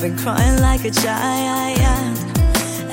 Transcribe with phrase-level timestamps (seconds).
[0.00, 1.78] been crying like a child.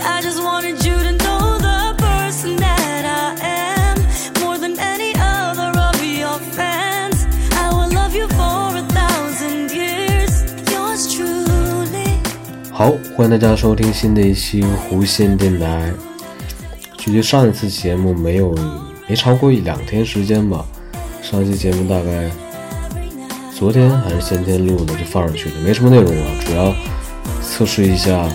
[0.04, 3.98] I just wanted you to know the person that I am
[4.44, 7.26] more than any other of your fans.
[7.54, 10.44] I will love you for a thousand years.
[10.70, 12.20] Yours truly.
[12.74, 15.94] 好，欢迎大家收听新的一期弧线电台。
[16.98, 18.54] 距离上一次节目没有
[19.08, 20.66] 没超过一两天时间吧，
[21.22, 22.30] 上一期节目大概
[23.58, 26.76] 昨天还是前天录的就放上去了，没什么内容了，主要
[27.58, 28.30] 测试一下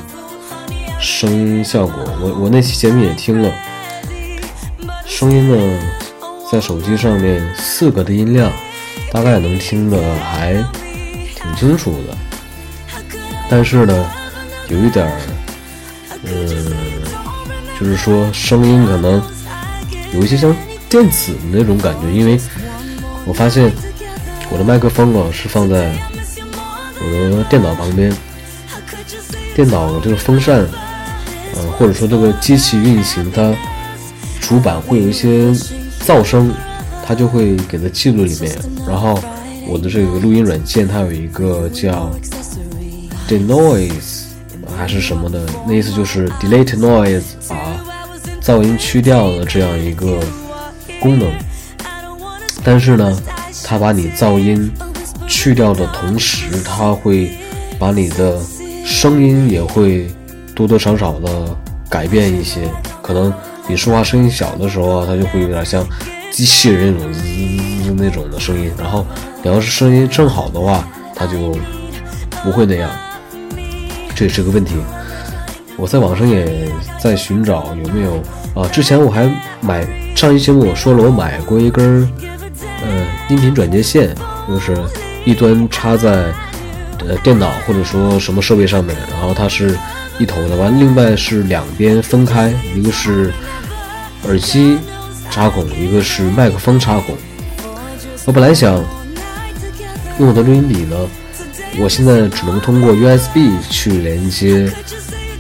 [1.01, 1.95] 声音效果。
[2.21, 3.53] 我我那期节目也听了，
[5.07, 5.81] 声音呢
[6.51, 8.51] 在手机上面四个的音量，
[9.13, 10.55] 大概能听得还
[11.37, 12.17] 挺清楚的，
[13.49, 14.11] 但是呢。
[14.69, 15.13] 有一点儿，
[16.23, 16.73] 嗯，
[17.79, 19.23] 就是说声音可能
[20.15, 20.55] 有一些像
[20.89, 22.41] 电子的那种感觉，因为
[23.27, 23.71] 我发现
[24.49, 25.93] 我的麦克风啊是放在
[27.03, 28.11] 我的电脑旁边，
[29.55, 30.67] 电脑这个风扇，
[31.55, 33.55] 呃，或者说这个机器运行，它
[34.41, 35.51] 主板会有一些
[36.05, 36.53] 噪声，
[37.07, 38.57] 它就会给它记录里面。
[38.87, 39.19] 然后
[39.67, 42.11] 我的这个录音软件它有一个叫
[43.29, 44.23] Denoise。
[44.75, 47.57] 还是什么的，那意思就是 delete noise，把
[48.41, 50.19] 噪音去掉的这样一个
[50.99, 51.31] 功能。
[52.65, 53.23] 但是呢，
[53.65, 54.73] 它把你噪音
[55.29, 57.33] 去掉的同时，它会
[57.79, 58.41] 把你的
[59.03, 60.07] 声音也会
[60.55, 61.29] 多多少少的
[61.91, 62.61] 改变一些。
[63.03, 63.35] 可能
[63.67, 65.85] 你说话声音小的时候啊，它就会有点像
[66.31, 68.71] 机器人那种滋滋那种的声音。
[68.79, 69.05] 然后
[69.43, 70.87] 你要是声音正好的话，
[71.17, 71.37] 它就
[72.45, 72.89] 不会那样。
[74.15, 74.77] 这也是个问题，
[75.77, 76.71] 我在网上也
[77.01, 78.23] 在寻找有没有
[78.55, 78.69] 啊。
[78.69, 79.29] 之前我还
[79.63, 79.85] 买
[80.15, 82.09] 上一期节目我说了，我买过一根
[82.57, 82.89] 呃
[83.29, 84.15] 音频转接线，
[84.47, 84.77] 就是
[85.25, 86.33] 一端插在
[87.09, 89.79] 呃电脑或者说什么设备上面，然后它是
[90.19, 93.33] 一头的，完另外是两边分开，一个是
[94.25, 94.79] 耳机
[95.31, 97.17] 插孔，一个是麦克风插孔。
[98.25, 98.75] 我本来想
[100.19, 100.97] 用我的录音笔呢。
[101.79, 104.71] 我现在只能通过 USB 去连接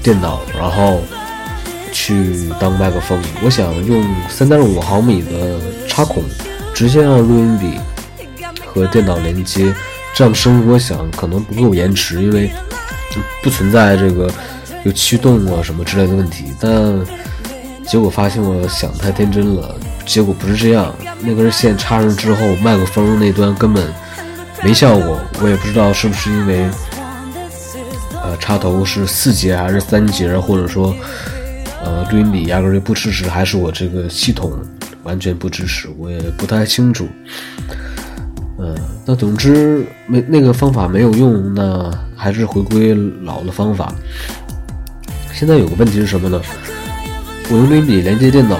[0.02, 1.02] 电脑，然后
[1.92, 3.22] 去当麦克风。
[3.44, 6.24] 我想用3.5毫米的插孔，
[6.72, 7.78] 直接让录音笔
[8.64, 9.74] 和电脑连接，
[10.14, 12.50] 这样声音我想可能不够延迟，因为
[13.42, 14.30] 不存在这个
[14.84, 16.52] 有驱动啊什么之类的问题。
[16.60, 16.94] 但
[17.86, 19.74] 结果发现我想太天真了，
[20.06, 20.94] 结果不是这样。
[21.20, 23.92] 那根线插上之后，麦克风那端根本。
[24.64, 26.70] 没效果，我也不知道是不是因为，
[28.22, 30.94] 呃，插头是四节还是三节，或者说，
[31.82, 34.56] 呃，录音笔压根就不支持，还是我这个系统
[35.02, 37.08] 完全不支持，我也不太清楚。
[39.04, 43.92] 那总之没那个方法没有用，那还是回归老的方法。
[45.32, 46.40] 现在有个问题是什么呢？
[47.50, 48.56] 我用录音笔连接电脑，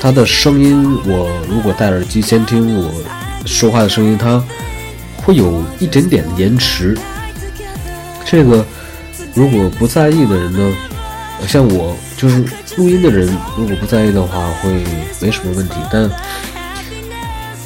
[0.00, 2.90] 它的声音，我如果戴耳机监听我。
[3.46, 4.42] 说话的声音，它
[5.18, 6.98] 会有一点点的延迟。
[8.24, 8.66] 这个
[9.34, 10.74] 如果不在意的人呢，
[11.46, 12.44] 像我就是
[12.76, 14.82] 录音的人，如果不在意的话，会
[15.20, 15.76] 没什么问题。
[15.92, 16.10] 但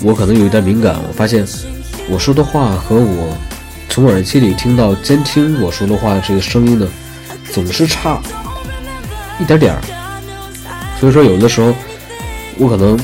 [0.02, 1.46] 我可能有一点敏感，我发现
[2.08, 3.36] 我说的话和我
[3.88, 6.86] 从耳机里听到监听我说的话这个声音呢，
[7.52, 8.20] 总是差
[9.38, 9.80] 一点点儿。
[10.98, 11.74] 所以说，有的时候
[12.58, 12.98] 我可能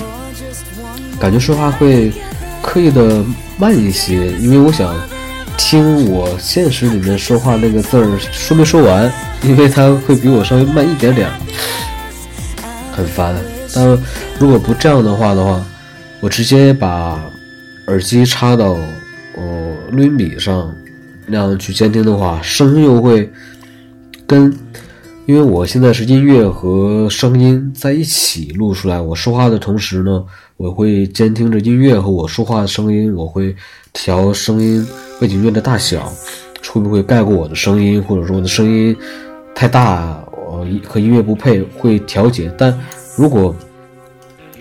[1.18, 2.12] 感觉说话会。
[2.62, 3.24] 刻意的
[3.58, 4.92] 慢一些，因为我想
[5.56, 9.10] 听我现实里面说话那个字儿说没说完，
[9.42, 11.30] 因为它会比我稍微慢一点点，
[12.90, 13.36] 很烦。
[13.72, 13.86] 但
[14.40, 15.64] 如果不这样的话的话，
[16.20, 17.20] 我直接把
[17.88, 18.76] 耳机插到
[19.36, 20.74] 呃录音笔上，
[21.26, 23.30] 那样去监听的话，声音又会
[24.26, 24.52] 跟。
[25.26, 30.24] 因为我现在是音乐和声音在一起录出来，我说话的同时呢，
[30.56, 33.52] 我会监听着音乐和我说话的声音，我会
[33.92, 34.86] 调声音
[35.20, 36.12] 背景音乐的大小，
[36.68, 38.96] 会不会盖过我的声音，或者说我的声音
[39.52, 42.48] 太大，我和音乐不配，会调节。
[42.56, 42.72] 但
[43.16, 43.52] 如果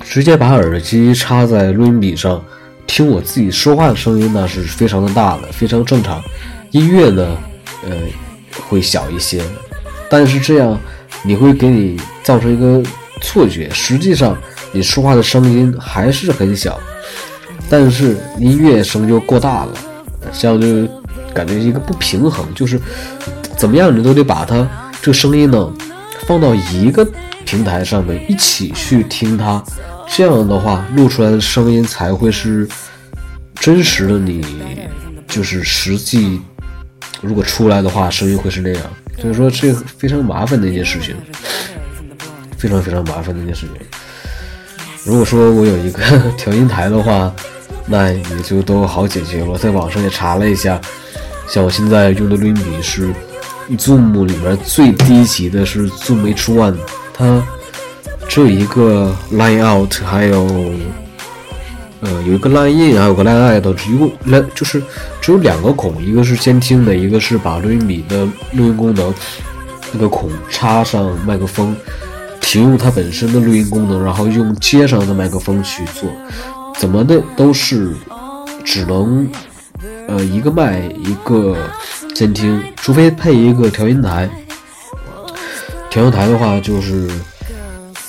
[0.08, 2.42] 直接把耳机插在录音笔上
[2.88, 6.24] 听我自己说话的声音，那是非常的大的，非常正常。
[6.72, 7.38] 音乐呢，
[7.84, 7.92] 呃，
[8.70, 9.42] 会小一些。
[10.10, 10.80] 但是这样，
[11.24, 12.82] 你会给你造成一个
[13.22, 14.38] 错觉，实际上
[14.72, 16.80] 你说话的声音还是很小，
[17.70, 19.74] 但是音乐声就过大了，
[20.32, 20.88] 这样就
[21.34, 22.80] 感觉一个不平衡，就是
[23.58, 24.66] 怎么样你都得把它
[25.02, 25.74] 这个声音呢
[26.28, 27.06] 放到一个
[27.44, 29.62] 平台上面一起去听它，
[30.08, 32.68] 这样的话录出来的声音才会是
[33.56, 34.46] 真实的你，
[35.28, 36.40] 就是实际
[37.22, 38.82] 如果出来的话，声音会是那样。
[39.20, 41.16] 所以说，这非常麻烦的一件事情，
[42.58, 43.70] 非常非常麻烦的一件事情。
[45.06, 46.02] 如果说我有一个
[46.38, 47.34] 调音台的话，
[47.88, 49.58] 那也就都好解决了。
[49.58, 50.80] 在网上也查了一下，
[51.48, 53.14] 像我现在用的录音笔是
[53.78, 56.76] Zoom 里面最低级的，是 Zoom H1，
[57.14, 57.42] 它
[58.28, 60.46] 只有一个 Line Out，还有
[62.02, 64.82] 呃有一个 Line In，还有个 Line Out，只有来就是
[65.22, 69.14] 只有两个孔，一个是监听的，一个是把录音笔的录音功能
[69.92, 71.76] 那个孔插上麦克风。
[72.42, 76.10] 停用它本身的录音功能，然后用接上的麦克风去做，
[76.78, 77.92] 怎么的都是
[78.64, 79.28] 只能
[80.08, 81.58] 呃一个麦一个
[82.14, 84.30] 监听，除非配一个调音台。
[85.90, 87.10] 调音台的话就是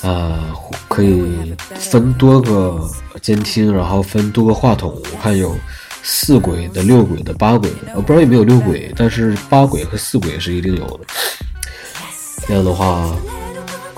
[0.07, 0.55] 啊
[0.89, 2.89] 可以分多个
[3.21, 4.95] 监听，然后分多个话筒。
[5.13, 5.57] 我看有
[6.03, 11.01] 四轨的、六轨的、八轨的，我不知道有没有六轨，但是八轨和四轨是一定有的。
[12.47, 13.11] 这样的话。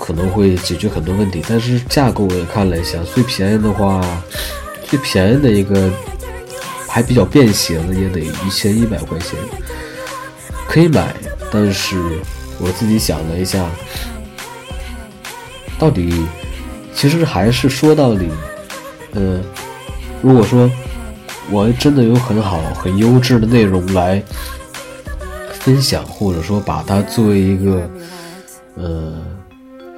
[0.01, 4.01] 可能会解决很多问题，但是价格我也看了一下，最便宜的话，
[4.83, 5.91] 最便宜的一个
[6.87, 9.37] 还比较便携的也得一千一百块钱，
[10.67, 11.13] 可以买。
[11.51, 11.95] 但是
[12.57, 13.69] 我自己想了一下，
[15.79, 16.27] 到底
[16.93, 18.27] 其实还是说到底，
[19.13, 19.41] 嗯，
[20.21, 20.69] 如果说
[21.49, 24.21] 我真的有很好很优质的内容来
[25.53, 27.89] 分享，或者说把它作为一个，
[28.75, 29.25] 呃。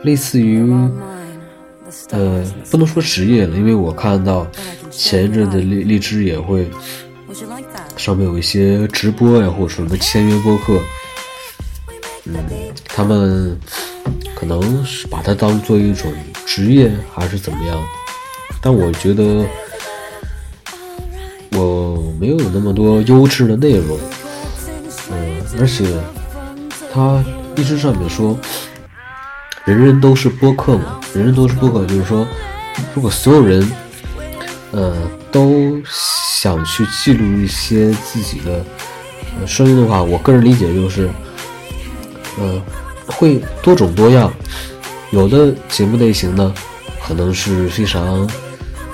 [0.04, 0.68] 类似于，
[2.10, 4.48] 呃，不能说职业了，因为我看到
[4.90, 6.68] 前一阵的荔荔枝也会
[7.96, 10.80] 上面有一些直播呀，或者什么签约播客，
[12.26, 12.34] 嗯，
[12.84, 13.56] 他们
[14.42, 16.12] 可能是把它当做一种
[16.48, 17.80] 职业还是怎么样？
[18.60, 19.46] 但我觉得
[21.52, 24.00] 我没有那么多优质的内容，
[25.12, 25.86] 嗯，而且
[26.92, 27.24] 他
[27.56, 28.36] 一直上面说。
[29.64, 32.28] 人人都是播客嘛，人人都是播客，就是说，
[32.96, 33.72] 如果所有人，
[34.72, 34.92] 呃，
[35.32, 38.66] 都想去记录一些自己的
[39.46, 41.08] 声音的话，我个人理解就是，
[42.40, 42.60] 呃，
[43.12, 44.34] 会多种多样。
[45.12, 46.54] 有的节目类型呢，
[47.06, 48.20] 可能是非常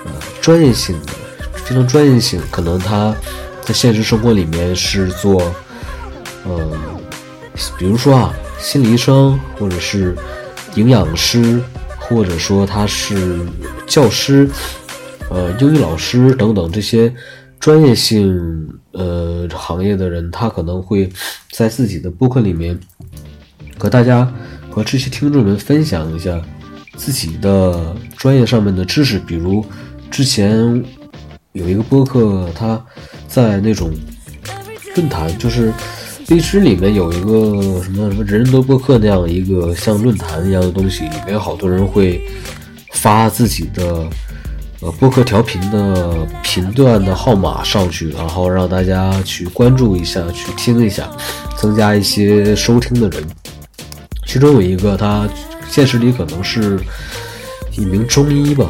[0.05, 0.11] 呃
[0.41, 1.13] 专业性的，
[1.53, 3.15] 非常专业性，可能他
[3.61, 5.41] 在现实生活里面是做，
[6.43, 6.77] 呃，
[7.77, 10.15] 比如说啊，心理医生，或者是。
[10.75, 11.59] 营养师，
[11.97, 13.39] 或者说他是
[13.87, 14.47] 教师，
[15.27, 17.11] 呃，英语老师等等这些
[17.59, 21.09] 专业性呃行业的人，他可能会
[21.49, 22.79] 在自己的播客里面
[23.77, 24.31] 和大家
[24.69, 26.41] 和这些听众们分享一下
[26.95, 29.19] 自己的专业上面的知识。
[29.19, 29.65] 比如
[30.11, 30.83] 之前
[31.53, 32.83] 有一个播客，他
[33.27, 33.91] 在那种
[34.95, 35.71] 论坛，就是。
[36.29, 42.21] 荔枝里面有一个什么什么人人都播客那样一个像论坛一样的东西，里面有好多人会
[42.91, 44.05] 发自己的
[44.81, 51.09] 呃播客调频的频段的号码上去，然后让大家去关注一下，去听一下，
[51.55, 53.25] 增加一些收听的人。
[54.37, 55.27] 其中有一个他
[55.67, 56.79] 现实里可能是
[57.71, 58.69] 一名中医吧，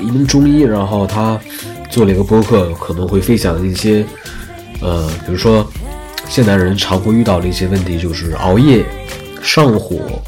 [0.00, 1.38] 一名中医，然后他
[1.88, 4.04] 做了一个播客，可能会分享一些
[4.80, 5.64] 呃，比如说。
[6.26, 8.84] 现代人常会遇到的一些问题就是熬夜、
[9.42, 10.20] 上火、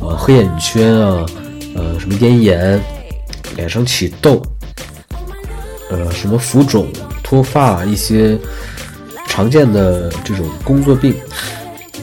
[0.00, 1.26] 呃黑眼圈啊、
[1.74, 2.80] 呃什么咽炎、
[3.56, 4.40] 脸上起痘、
[5.90, 6.86] 呃什么浮肿、
[7.24, 8.38] 脱发一些
[9.26, 11.12] 常见的这种工作病，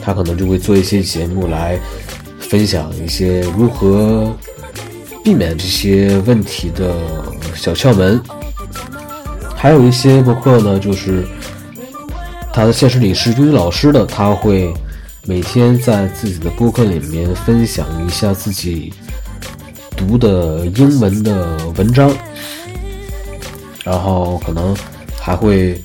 [0.04, 1.80] 他可能就会做一些节目来
[2.38, 4.36] 分享一些如何
[5.24, 6.94] 避免这些问题的
[7.54, 8.20] 小窍门。
[9.56, 11.24] 还有一些博客呢，就是。
[12.56, 14.72] 他的现实里是英语老师的，他会
[15.26, 18.94] 每天在自己的播客里面分享一下自己
[19.96, 22.16] 读的英文的文章，
[23.82, 24.72] 然后可能
[25.18, 25.82] 还会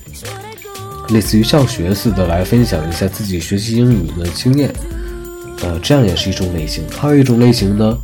[1.12, 4.72] 类似于上学似的来分享一下自己学习英语的经验，
[5.62, 6.84] 呃，这样也是一种类型。
[6.96, 7.98] 还有一种类型呢，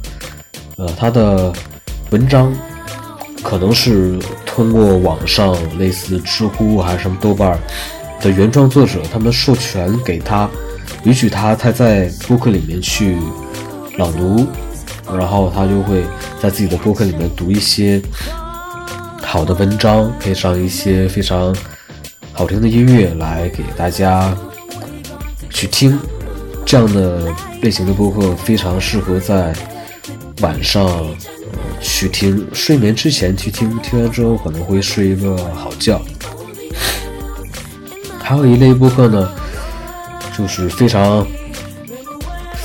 [0.76, 1.52] 呃，他的
[2.10, 2.52] 文章
[3.42, 7.58] 可能是通过网上类似知乎还是什么豆瓣。
[8.18, 10.48] 的原创作者，他们授权给他，
[11.04, 13.18] 允许他他在播客里面去
[13.98, 14.46] 朗读，
[15.14, 16.02] 然后他就会
[16.40, 18.00] 在自己的播客里面读一些
[19.22, 21.54] 好的文章，配上一些非常
[22.36, 24.36] 好听的音乐来给大家
[25.48, 25.98] 去听。
[26.66, 29.54] 这样的类型的播客非常适合在
[30.42, 30.86] 晚上
[31.80, 35.98] 去听，睡眠之前去听，听完之后可能会睡一个好觉。
[38.22, 39.32] 还有一类播客呢，
[40.36, 41.26] 就是非常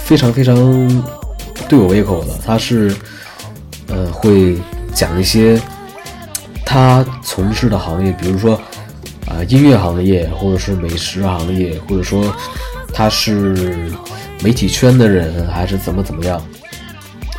[0.04, 0.56] 非常非常
[1.70, 2.94] 对我胃口的，它是
[3.88, 4.58] 呃会
[4.94, 5.62] 讲一些
[6.66, 8.60] 他从事的行业，比如说
[9.32, 12.34] 啊音乐行业，或者是美食行业，或者说
[12.94, 13.90] 他是
[14.44, 16.42] 媒体圈的人，还是怎么怎么样。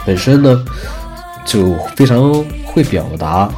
[0.04, 0.64] 本身呢，
[1.44, 2.32] 就非常
[2.64, 3.50] 会表达，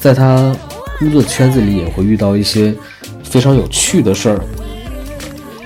[0.00, 0.54] 在他
[0.98, 2.74] 工作圈子里也会遇到一些
[3.22, 4.40] 非常有趣的事儿，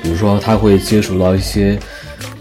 [0.02, 1.78] 比如说他会接触到一些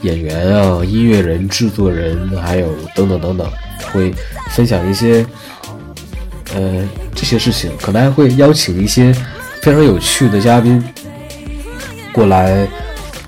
[0.02, 3.50] 演员啊、音乐人、制作人，还有等等等等，
[3.92, 4.14] 会
[4.52, 5.26] 分享一些
[6.54, 9.16] 呃这些事情，可能还会邀请一些
[9.66, 10.80] 非常有趣的嘉宾
[12.14, 12.68] 过来，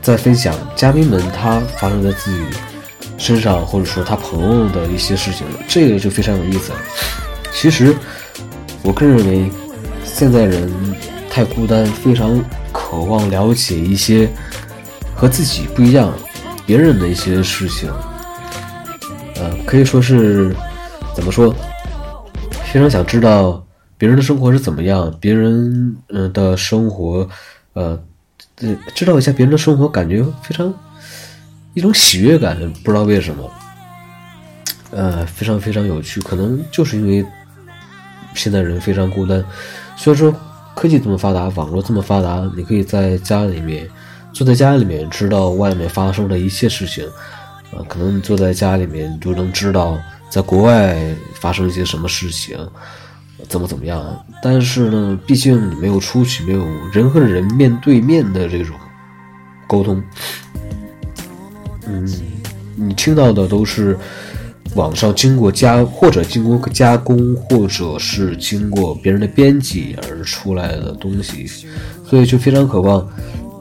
[0.03, 2.43] 再分享嘉宾们他发生在自己。
[3.17, 6.71] 身上，或者说他朋友的一些事情，这个就非常有意思。
[7.51, 7.95] 其实，
[8.83, 9.51] 我个人认为，
[10.05, 10.71] 现在人
[11.27, 12.39] 太孤单，非常
[12.71, 14.29] 渴望了解一些
[15.15, 16.13] 和自己不一样、
[16.67, 17.91] 别人的一些事情。
[19.37, 20.55] 呃，可以说是
[21.15, 21.51] 怎么说？
[22.71, 23.65] 非常想知道
[23.97, 27.27] 别人的生活是怎么样，别人嗯的生活，
[27.73, 27.99] 呃，
[28.93, 30.73] 知道一下别人的生活，感觉非常。
[31.73, 33.51] 一种喜悦感，不知道为什么，
[34.89, 36.19] 呃，非常非常有趣。
[36.21, 37.23] 可能就是因为
[38.33, 39.45] 现在人非常孤单。
[39.95, 40.33] 虽然说
[40.73, 43.87] 科技这么发达，网络这么发达，你可以在家里面
[44.33, 47.07] 坐在家里面，知道外面发生的一切事情。
[47.69, 49.99] 啊，可能坐在家里面就能知道
[50.31, 50.97] 在国外
[51.35, 52.57] 发生一些什么事情，
[53.47, 54.25] 怎么怎么样。
[54.41, 58.75] 但是呢，毕竟你没有出去，没有人和人面对面的这种
[59.67, 60.01] 沟通。
[61.85, 62.07] 嗯，
[62.75, 63.97] 你听到的都是
[64.75, 71.47] 网上经过加或者经过加工，或者是经过别人的编辑而出来的东西，
[72.05, 73.07] 所以就非常渴望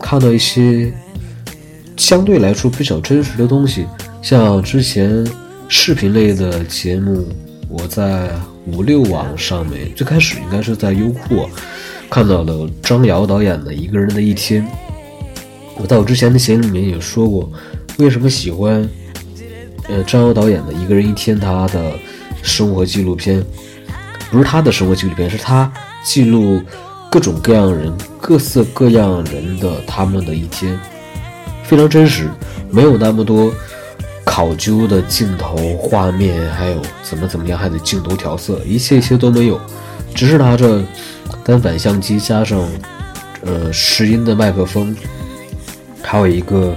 [0.00, 0.92] 看到一些
[1.96, 3.86] 相对来说比较真实的东西。
[4.20, 5.24] 像之前
[5.68, 7.28] 视频类的节目，
[7.68, 8.30] 我在
[8.66, 11.48] 五六网上面最开始应该是在优酷
[12.10, 14.62] 看到了张瑶导演的《一个人的一天》，
[15.76, 17.50] 我在我之前的节里面也说过。
[17.98, 18.88] 为什么喜欢，
[19.88, 21.92] 呃，张瑶导演的《一个人一天》他的
[22.42, 23.42] 生活纪录片，
[24.30, 25.72] 不是他的生活纪录片，是他
[26.04, 26.60] 记录
[27.10, 30.78] 各种各样人、各色各样人的他们的一天，
[31.64, 32.28] 非常真实，
[32.70, 33.50] 没有那么多
[34.26, 39.58] 考究的镜头画面，还有怎么怎么样，还得镜头调色，一切一切都没有，
[40.14, 40.82] 只是拿着
[41.42, 42.68] 单反相机加上
[43.42, 44.94] 呃拾音的麦克风，
[46.02, 46.76] 还有一个。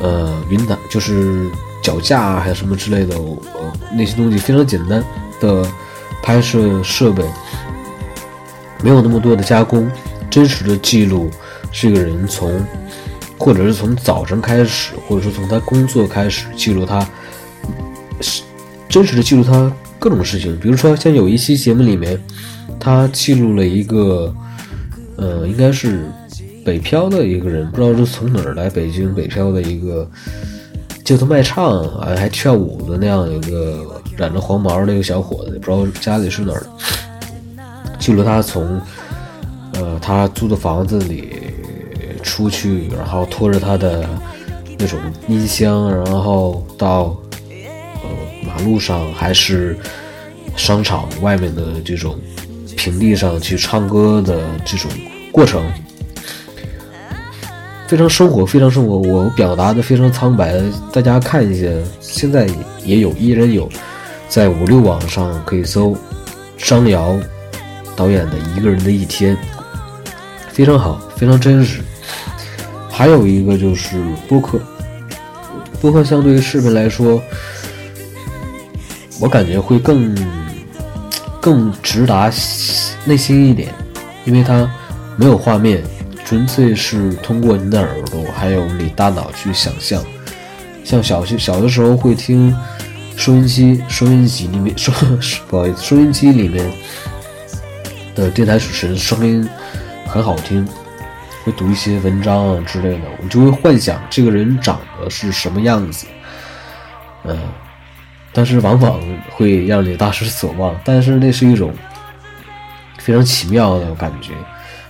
[0.00, 1.48] 呃，云台就是
[1.80, 5.02] 脚架啊还是什么之类的，呃，那些东西非常简单
[5.40, 5.64] 的
[6.20, 7.22] 拍摄设备，
[8.82, 9.88] 没有那么多的加工，
[10.28, 11.30] 真实的记录
[11.70, 12.52] 这个人从，
[13.38, 17.00] 或者是从早晨开始，或者说从他工作开始记录他，
[18.20, 18.42] 是
[18.88, 20.58] 真实的记录他各种事情。
[20.58, 22.20] 比如说像有一期节目里面，
[22.78, 24.34] 他记录了一个，
[25.16, 26.04] 呃，应该是。
[26.64, 30.10] 北漂的一个人，不知道是从哪儿来北京北漂的一个
[31.04, 36.66] 街头卖唱啊，还跳舞的那样一个染着黄毛的一个小伙子，不知道家里是哪儿。
[37.98, 38.80] 记录他从
[39.74, 41.34] 呃他租的房子里
[42.34, 44.04] 出去，然后拖着他的
[44.76, 44.98] 那种
[45.28, 48.08] 音箱，然后到呃
[48.44, 49.78] 马路上还是
[50.56, 52.18] 商场外面的这种
[52.76, 54.90] 平地上去唱歌的这种
[55.30, 55.62] 过程。
[57.86, 58.98] 非常生活，非常生活。
[58.98, 60.60] 我表达的非常苍白，
[60.92, 61.68] 大家看一下。
[62.00, 62.48] 现在
[62.84, 63.68] 也有，依然有，
[64.28, 65.96] 在五六网上可以搜
[66.58, 67.16] 张瑶
[67.94, 69.36] 导演的一个人的一天，
[70.48, 71.80] 非常好，非常真实。
[73.04, 74.58] 还有一个就是播客，
[75.78, 77.22] 播客相对于视频来说，
[79.20, 80.16] 我感觉会更
[81.38, 82.32] 更直达
[83.04, 83.70] 内心一点，
[84.24, 84.66] 因为它
[85.18, 85.84] 没有画面。
[86.24, 90.02] 纯粹是通过你的耳朵，还有你大脑去想象。
[90.82, 92.56] 像小小小的时候会听
[93.18, 94.90] 收音机，收音机里面收
[95.46, 96.72] 不好意思，收音机里面
[98.14, 99.46] 的电台主持人声音
[100.06, 100.66] 很好听，
[101.44, 106.06] 会读一些文章啊之类的，我就会幻想这个人长得是什么样子。
[107.24, 107.38] 嗯，
[108.32, 110.74] 但是往往会让你大失所望。
[110.84, 111.72] 但是那是一种
[112.98, 114.32] 非常奇妙的感觉。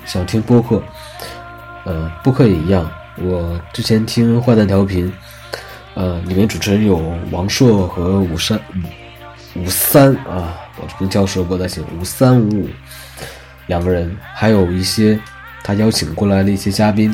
[0.06, 0.82] 想听播客。
[1.84, 2.90] 呃，播客也一样。
[3.18, 5.12] 我之前听坏蛋调频，
[5.94, 6.96] 呃，里面主持人有
[7.30, 8.58] 王朔和五三，
[9.54, 12.68] 五三啊，我这跟教授不太行，五三五五
[13.66, 15.20] 两个人，还有一些
[15.64, 17.12] 他邀请过来的一些嘉宾，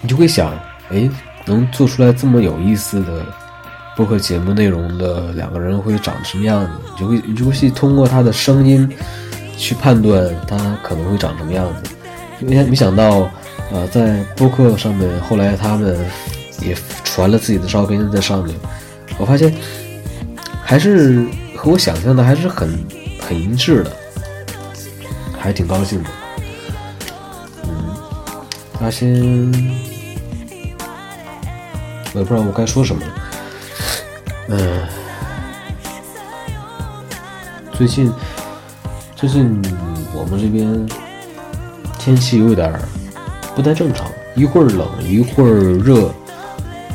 [0.00, 0.56] 你就会想，
[0.90, 1.10] 哎，
[1.44, 3.26] 能做出来这么有意思的
[3.96, 6.70] 播客节目内容的两个人会长什么样子？
[6.92, 8.88] 你就会你就会去通过他的声音
[9.56, 11.90] 去判断他可能会长什么样子。
[12.38, 13.28] 没没想到，
[13.72, 15.98] 呃，在播客上面，后来他们
[16.60, 18.54] 也传了自己的照片在上面，
[19.18, 19.52] 我发现
[20.62, 22.68] 还是和我想象的还是很
[23.20, 23.92] 很一致的，
[25.36, 26.10] 还挺高兴的。
[28.84, 29.08] 嗯，发现
[32.12, 33.14] 我也不知道我该说什么了。
[34.48, 34.82] 嗯，
[37.72, 38.12] 最近
[39.16, 39.62] 最近
[40.12, 40.86] 我们这边。
[41.98, 42.70] 天气有点
[43.56, 46.14] 不太正常，一会儿冷一会儿热，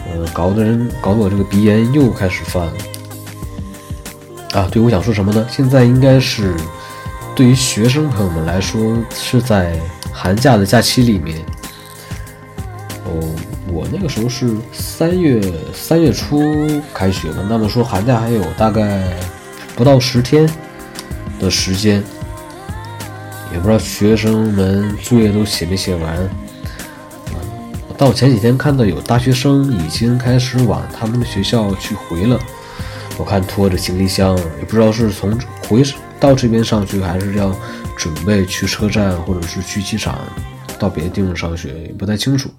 [0.06, 2.74] 呃，搞得人搞得我这个鼻炎又开始犯了。
[4.54, 5.44] 啊，对，我想说什么呢？
[5.50, 6.56] 现在应该是
[7.36, 9.80] 对于学生朋友们来说是在
[10.14, 11.44] 寒假的假期里面。
[13.10, 13.36] 哦，
[13.74, 15.42] 我那个时候是三月
[15.74, 16.40] 三月初
[16.94, 19.04] 开学的，那么说寒假还有大概
[19.76, 20.48] 不到十天
[21.40, 22.04] 的时间。
[23.52, 26.30] 也不知道学生们作业都写没写完。
[27.98, 32.40] 到前几天看到有大学生已经开始往他们的学校去回了，
[33.18, 35.36] 我看拖着行李箱，也不知道是从
[35.68, 35.84] 回
[36.20, 37.54] 到这边上学，还是要
[37.98, 40.20] 准备去车站或者是去机场
[40.78, 42.52] 到别的地方上学，也不太清楚。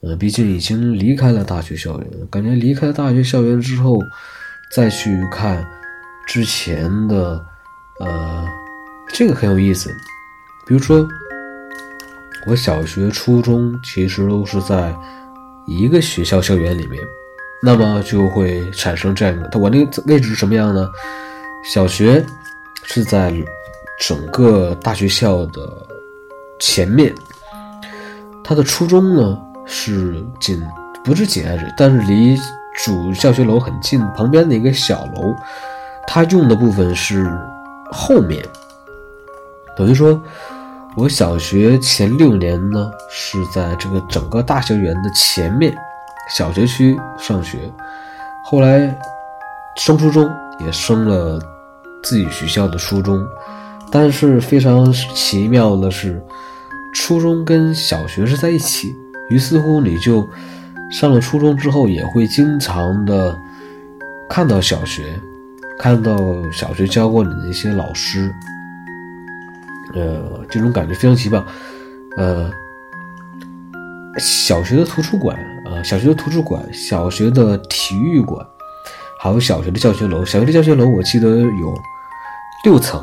[0.00, 3.98] 呃，毕竟已经离开了大学校园，感觉离开大学校园之后，
[4.70, 5.66] 再去看
[6.26, 7.44] 之前的，
[8.00, 8.46] 呃。
[9.10, 9.88] 这个很有意思，
[10.66, 11.08] 比如说，
[12.46, 14.94] 我小学、初中其实都是在
[15.66, 17.02] 一个学校校园里面，
[17.62, 19.48] 那么就会产生这样的。
[19.48, 20.86] 它我那个位置是什么样呢？
[21.64, 22.22] 小学
[22.84, 23.32] 是在
[23.98, 25.86] 整个大学校的
[26.60, 27.14] 前面，
[28.44, 30.60] 它的初中呢是紧
[31.04, 32.36] 不是紧挨着，但是离
[32.84, 35.34] 主教学楼很近，旁边的一个小楼，
[36.06, 37.30] 它用的部分是
[37.92, 38.44] 后面。
[39.76, 40.20] 等于说，
[40.96, 45.72] 我小学前六年呢是在这个整个大校园的前面
[46.34, 47.72] 小学区上学，
[48.44, 48.98] 后来
[49.76, 50.28] 升初中
[50.58, 51.38] 也升了
[52.02, 53.24] 自己学校的初中，
[53.92, 56.20] 但是非常奇妙的是，
[56.94, 58.92] 初中跟小学是在一起，
[59.28, 60.28] 于是乎你就
[60.90, 63.38] 上了初中之后也会经常的
[64.28, 65.18] 看到小学，
[65.78, 66.16] 看到
[66.50, 68.32] 小学教过你的一些老师。
[69.94, 71.44] 呃，这种感觉非常奇妙。
[72.16, 72.50] 呃，
[74.18, 78.46] 小学的图书馆，呃，小学的图书馆，小学的体育馆，
[79.18, 80.24] 还有小学的教学楼。
[80.24, 81.74] 小学的教学楼我记得有
[82.64, 83.02] 六层，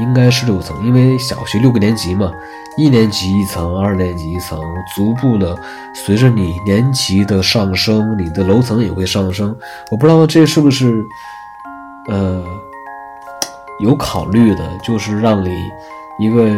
[0.00, 2.32] 应该是六层，因为小学六个年级嘛，
[2.80, 4.58] 一年级一层，二年级一层，
[4.96, 5.56] 逐步的
[5.94, 9.54] 随着你年级的上升，你的楼层也会上升。
[9.90, 11.04] 我不知道这是不是，
[12.08, 12.42] 呃。
[13.82, 15.48] 有考虑的，就是让你
[16.18, 16.50] 一个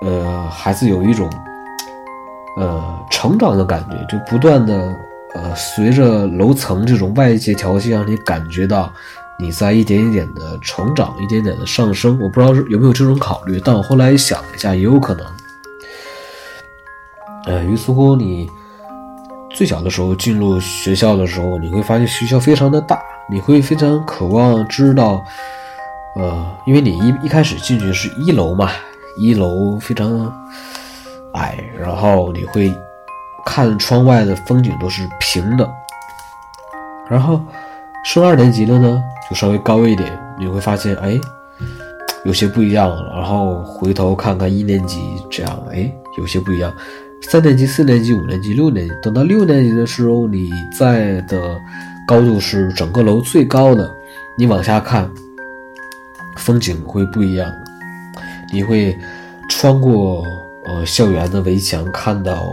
[0.00, 1.30] 呃孩子有一种
[2.56, 4.98] 呃成长的感觉，就不断的
[5.34, 8.90] 呃随着楼层这种外界条件，让你感觉到
[9.38, 12.18] 你在一点一点的成长，一点点的上升。
[12.18, 15.26] 我不知道有没有这种考虑，但我后来想了一下，也有可能。
[17.46, 18.48] 呃，于是乎，你
[19.50, 25.22] 最小的时候进入学校的时候，你会发现学校非常的大，你会非常渴望知道。
[26.14, 28.70] 呃，因为你一一开始进去是一楼嘛，
[29.18, 30.32] 一楼非常
[31.34, 32.72] 矮，然后你会
[33.44, 35.68] 看窗外的风景都是平的。
[37.08, 37.40] 然后
[38.04, 41.18] 升二年级了呢，就稍微高一点，你会发现哎，
[42.24, 42.94] 有些不一样。
[43.14, 45.00] 然后回头看看一年级，
[45.30, 46.72] 这样哎，有些不一样。
[47.28, 51.60] 三年级、四年级、五年级、六年级，等到六年级的时候，你在的
[52.06, 53.90] 高度是整个楼最高的，
[54.36, 55.10] 你往下看。
[56.38, 57.52] 风景会不一样，
[58.50, 58.98] 你会
[59.50, 60.24] 穿过
[60.64, 62.46] 呃校园的围墙，看到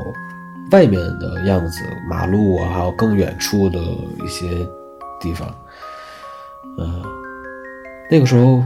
[0.71, 4.67] 外面的样子，马路啊，还有更远处的一些
[5.19, 5.47] 地方。
[6.77, 7.01] 嗯，
[8.12, 8.62] 那个时候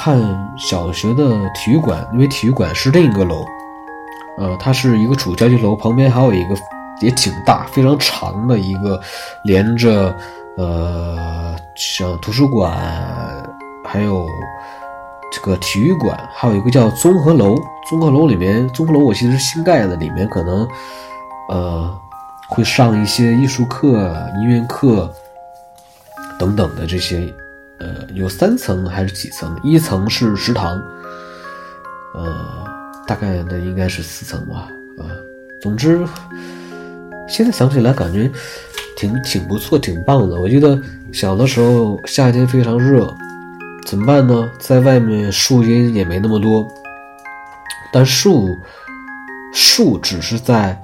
[0.00, 0.16] 看
[0.56, 3.44] 小学的体育馆，因为体育馆是另一个楼，
[4.38, 6.54] 呃，它是一个主教学楼，旁边还有一个
[7.00, 9.00] 也挺大、非常长的一个
[9.44, 10.14] 连着
[10.56, 12.76] 呃像图书馆。
[13.86, 14.26] 还有
[15.30, 17.54] 这个体育馆，还有一个叫综合楼。
[17.88, 20.66] 综合楼里面，综合楼我记得是新盖的，里面可能
[21.50, 21.94] 呃
[22.48, 25.12] 会上一些艺术课、音乐课
[26.38, 27.32] 等等的这些，
[27.78, 29.54] 呃，有三层还是几层？
[29.62, 30.82] 一层是食堂，
[32.14, 32.64] 呃，
[33.06, 35.04] 大概那应该是四层吧，啊，
[35.60, 36.06] 总之，
[37.28, 38.30] 现在想起来感觉
[38.96, 40.36] 挺挺不错，挺棒的。
[40.40, 40.80] 我记得
[41.12, 43.14] 小的时候夏天非常热，
[43.86, 44.50] 怎么办呢？
[44.58, 46.66] 在外面树荫也没那么多，
[47.92, 48.48] 但树
[49.52, 50.80] 树只是在。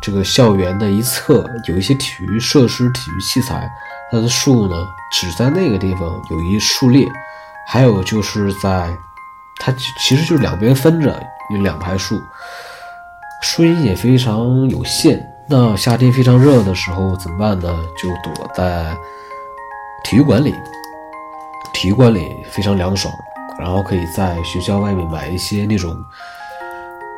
[0.00, 3.68] 这个校园的一侧有一些体育设施、体育器材，
[4.12, 7.04] 它的树呢只在那个地方有一树列，
[7.66, 8.88] 还有就是在
[9.58, 11.20] 它其实就是两边分着
[11.54, 12.20] 有两排树，
[13.42, 15.24] 树荫也非常有限。
[15.46, 17.68] 那夏天非常热的时候怎么办呢？
[17.96, 18.96] 就躲在
[20.04, 20.54] 体育馆里，
[21.72, 23.12] 体育馆里非常凉爽，
[23.58, 25.96] 然后可以在学校外面买一些那种。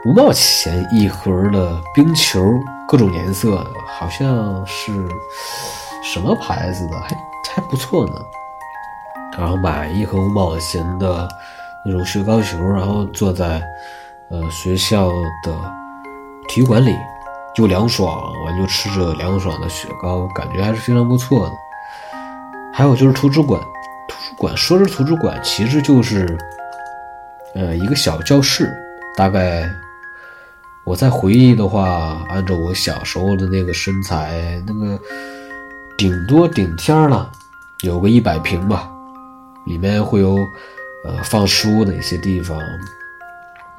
[0.06, 2.42] 五毛钱一盒的冰球，
[2.88, 5.06] 各种颜色，好像是
[6.02, 7.08] 什么牌子的，还
[7.54, 8.14] 还不错呢。
[9.36, 11.28] 然后买一盒五毛钱的
[11.84, 13.62] 那种雪糕球，然后坐在
[14.30, 15.10] 呃学校
[15.42, 15.72] 的
[16.48, 16.96] 体育馆里，
[17.56, 21.52] 又凉爽，完就吃着凉爽的雪糕，感觉还是非常不错的。
[22.72, 23.60] 还有就是图书馆，
[24.08, 26.38] 图书馆说是图书馆，其实就是
[27.54, 28.72] 呃一个小教室，
[29.16, 29.68] 大概。
[30.86, 34.98] 我在回忆的话，按照我小时候的那个身材，那个
[35.96, 37.30] 顶多顶天了，
[37.82, 38.90] 有个一百平吧，
[39.66, 40.38] 里面会有
[41.04, 42.58] 呃放书的一些地方，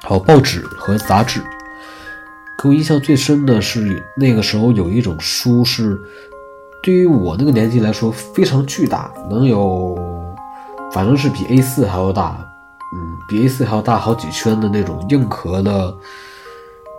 [0.02, 1.40] 还有报纸和杂志。
[2.62, 6.00] 给我印象最深的是那个时候有一种书是，
[6.82, 9.96] 对于我那个年纪来说非常巨大，能有
[10.92, 12.38] 反正是比 A4 还要大，
[12.94, 15.94] 嗯，比 A4 还要大好几圈的那种硬壳的。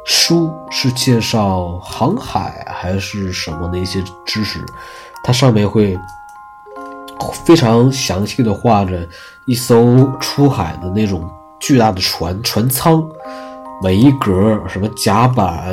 [0.06, 4.60] 书是介绍航海还是什么的一些知识，
[5.24, 5.98] 它上面会
[7.46, 9.08] 非常详细的画着
[9.46, 11.26] 一艘出海的那种
[11.64, 13.02] 巨大的船船舱，
[13.82, 15.66] 每一格什么甲板，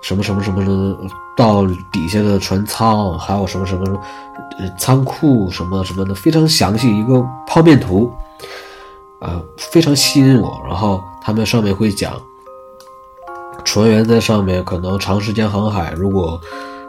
[0.00, 0.98] 什么什么什么的，
[1.36, 3.84] 到底下的船舱，还有什么什么
[4.58, 8.10] 呃仓库什么什么的，非常详细一个剖面图，
[9.20, 10.58] 啊，非常吸引我。
[10.66, 12.14] 然后他们上面会讲。
[13.64, 16.40] 船员在上面可能长时间航海，如果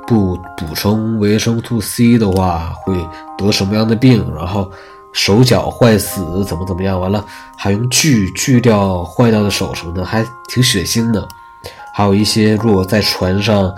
[0.05, 2.95] 不补充维生素 C 的话，会
[3.37, 4.29] 得什么样的病？
[4.35, 4.69] 然后
[5.15, 6.99] 手脚坏死怎么怎么样？
[6.99, 7.25] 完了
[7.57, 11.25] 还用锯锯掉坏掉的手什么的，还挺血腥的。
[11.93, 13.73] 还有一些如果在船上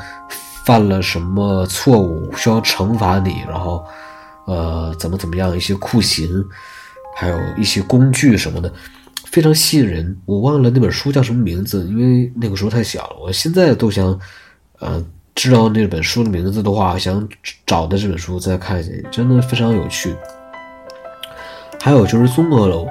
[0.65, 3.85] 犯了什么错误需要惩罚你，然后
[4.45, 6.43] 呃怎么怎么样一些酷刑，
[7.15, 8.73] 还有一些工具什么的。
[9.25, 13.17] 非常吸引人，我忘了那本书叫什么名字，因为那个时候太小了。
[13.21, 14.19] 我现在都想，
[14.79, 15.03] 呃，
[15.35, 17.27] 知道那本书的名字的话，想
[17.65, 20.15] 找的这本书再看一下，真的非常有趣。
[21.81, 22.87] 还有就是综合楼，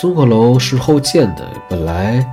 [0.00, 2.24] 综合楼是后建的，本来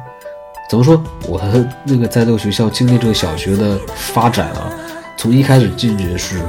[0.70, 1.42] 怎么说，我
[1.84, 4.72] 那个在这个学校经历这个小学的发展啊，
[5.18, 6.42] 从一开始进去是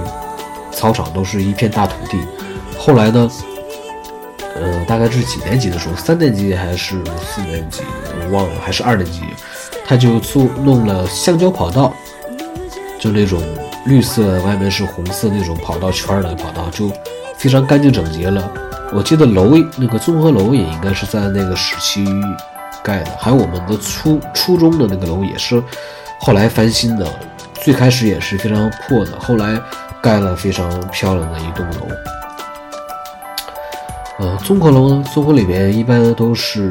[0.70, 2.18] 操场都是一片大土地，
[2.78, 3.30] 后来呢。
[4.54, 7.80] 呃，大概是几年级的时候，三年级还是四年级，
[8.20, 9.22] 我忘了，还是二年级，
[9.86, 11.90] 他就做弄了橡胶跑道，
[13.00, 13.42] 就那种
[13.86, 16.92] 绿色，外面是红色那种跑道圈的跑道，就
[17.38, 18.52] 非常干净整洁了。
[18.94, 22.04] 我记得楼那个综合楼也应该是在那个时期
[22.82, 25.62] 盖的，还有我们的初初中的那个楼也是
[26.20, 27.06] 后来翻新的，
[27.54, 29.58] 最开始也是非常破的，后来
[30.02, 31.88] 盖了非常漂亮的一栋楼。
[34.18, 36.70] 呃，综合楼呢，综合里面一般都是，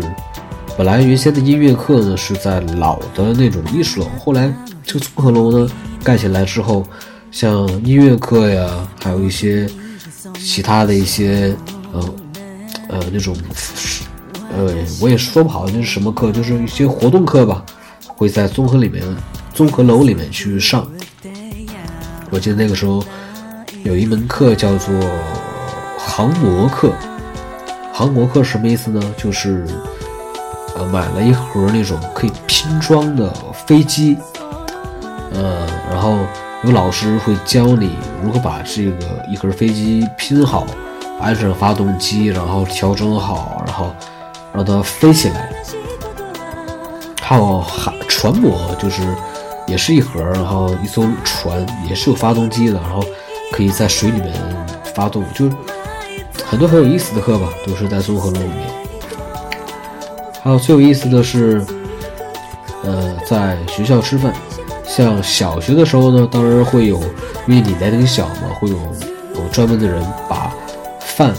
[0.77, 4.53] 本来原先的音乐课呢是在老的那种艺术楼，后来
[4.83, 5.67] 这个综合楼呢
[6.03, 6.85] 盖起来之后，
[7.31, 8.69] 像音乐课呀，
[9.03, 9.67] 还有一些
[10.35, 11.53] 其他的一些
[11.93, 12.13] 呃
[12.89, 13.35] 呃那种
[14.55, 17.63] 呃我也说不好那是什么课，就是一些活动课吧，
[18.07, 19.03] 会在综合里面
[19.53, 20.87] 综合楼里面去上。
[22.29, 23.03] 我记得那个时候
[23.83, 24.93] 有一门课叫做
[25.97, 26.93] 航模课。
[27.93, 29.01] 航模课什么意思呢？
[29.17, 29.65] 就是，
[30.75, 33.31] 呃，买了一盒那种可以拼装的
[33.67, 34.17] 飞机，
[35.33, 36.17] 呃，然后
[36.63, 37.91] 有老师会教你
[38.23, 40.65] 如何把这个一盒飞机拼好，
[41.21, 43.91] 安上发动机，然后调整好，然后
[44.53, 45.49] 让它飞起来。
[47.21, 49.01] 还有海船模，就是
[49.67, 53.01] 也是一盒，然后一艘船也是有发动机的，然后
[53.53, 54.33] 可以在水里面
[54.93, 55.49] 发动，就。
[56.43, 58.67] 很多很有意思的课吧，都是在综合楼里面。
[60.43, 61.63] 还有最有意思的是，
[62.83, 64.33] 呃，在学校吃饭。
[64.85, 66.97] 像小学的时候呢，当然会有，
[67.47, 68.75] 因为你年龄小嘛，会有
[69.35, 70.53] 有专门的人把
[71.15, 71.33] 饭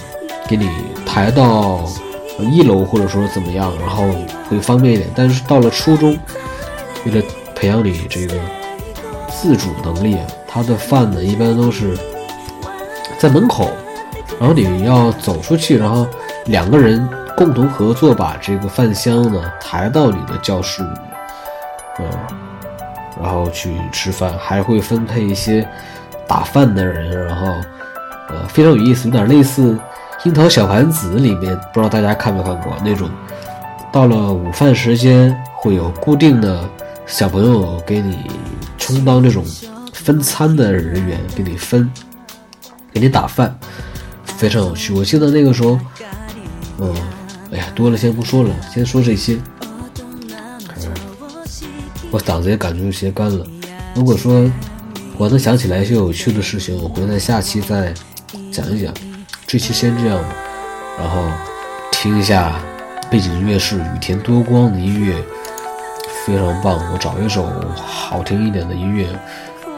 [0.46, 0.70] 给你
[1.04, 1.84] 抬到
[2.38, 4.04] 一楼，或者说怎么样，然后
[4.48, 5.08] 会方便一点。
[5.14, 6.16] 但是到了初中，
[7.04, 7.22] 为了
[7.54, 8.34] 培养你这个
[9.30, 11.96] 自主能力，他的饭呢一般都是
[13.18, 13.70] 在门口，
[14.38, 16.06] 然后你要走出去，然后
[16.46, 21.00] 两个人共同合作把这个饭箱呢抬到你的教室里面，
[22.00, 22.08] 嗯，
[23.22, 25.66] 然后去吃饭，还会分配一些
[26.26, 27.54] 打饭的人，然后
[28.32, 29.72] 呃非常有意思，有点类似
[30.24, 33.08] 《樱桃小丸子》里面，不知道大家看没看过那种，
[33.92, 36.68] 到了午饭时间会有固定的
[37.06, 38.18] 小朋友给你
[38.78, 39.44] 充当这种
[39.92, 41.90] 分餐的人员，给你分，
[42.92, 43.56] 给你打饭，
[44.24, 44.92] 非常有趣。
[44.92, 45.78] 我记得那个时候，
[46.78, 46.94] 嗯，
[47.52, 49.38] 哎呀，多了先不说了，先说这些。
[52.10, 53.46] 我嗓子也感觉有些干了。
[53.94, 54.44] 如果说
[55.16, 57.94] 我能想起来一些有趣的事情，我会在下期再
[58.50, 58.92] 讲一讲。
[59.46, 60.28] 这期先这样吧，
[60.98, 61.24] 然后
[61.90, 62.60] 听一下
[63.10, 65.22] 背景音乐是雨田多光的音乐，
[66.24, 66.78] 非常棒。
[66.92, 69.06] 我找一首好听一点的音乐，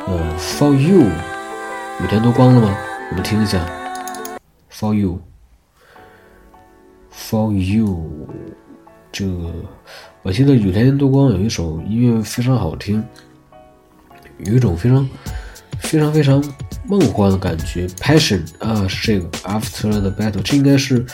[0.08, 2.76] 嗯，For You，雨田多光了吗？
[3.10, 3.58] 我们听一下
[4.70, 5.22] ，For You，For
[7.52, 8.28] You，
[9.10, 9.52] 这个。
[10.22, 13.04] 我记得雨田多光有一首音乐非常好听，
[14.38, 15.08] 有一种非常
[15.80, 16.42] 非常非常
[16.86, 17.86] 梦幻的感觉。
[18.00, 21.04] Passion 啊，是这个 After the Battle，这应该是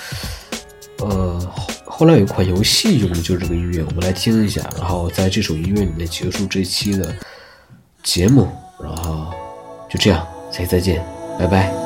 [0.99, 1.53] 呃
[1.85, 3.83] 后来有一款游戏用的就是这个音乐。
[3.85, 7.15] 我们来听一下，然后在这首音乐里面结束这期的
[8.03, 8.49] 节目，
[8.83, 9.33] 然后
[9.89, 11.05] 就这样，下期再见，
[11.39, 11.80] 拜拜。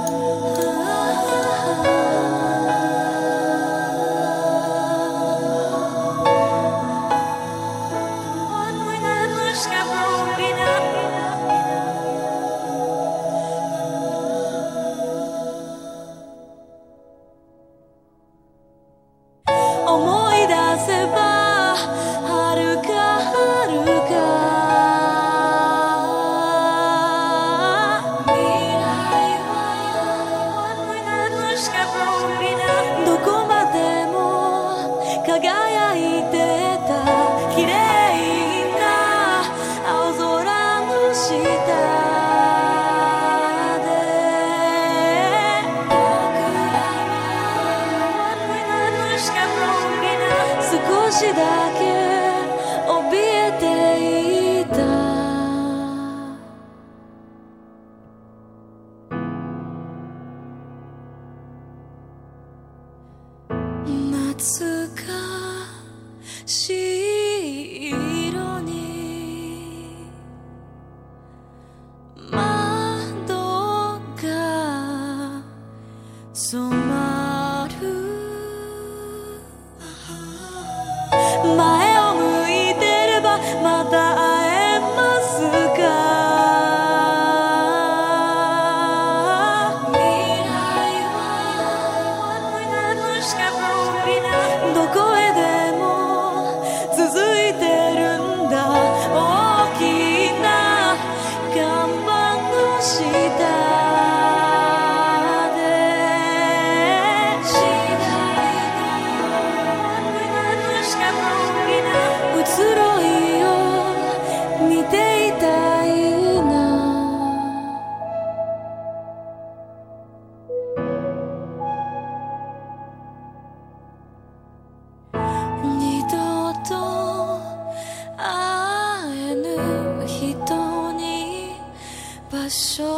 [132.54, 132.93] 思